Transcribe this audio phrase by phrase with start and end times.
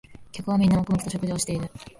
[0.31, 1.69] 客はみんな黙々と食事をしている